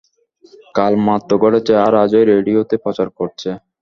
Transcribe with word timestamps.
কাল 0.75 0.93
মাত্র 1.07 1.31
ঘটেছে, 1.43 1.73
আর 1.85 1.93
আজই 2.03 2.23
রেডিওতে 2.25 2.75
প্রচার 2.83 3.07
করছে! 3.19 3.49